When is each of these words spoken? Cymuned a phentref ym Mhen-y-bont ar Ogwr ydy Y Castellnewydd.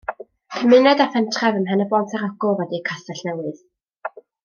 Cymuned 0.59 1.03
a 1.05 1.07
phentref 1.17 1.59
ym 1.59 1.67
Mhen-y-bont 1.67 2.17
ar 2.21 2.25
Ogwr 2.31 2.65
ydy 2.67 2.81
Y 2.81 2.85
Castellnewydd. 2.91 3.65